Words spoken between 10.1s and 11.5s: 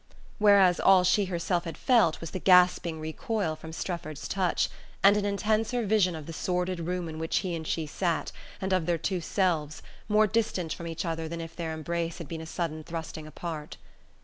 distant from each other than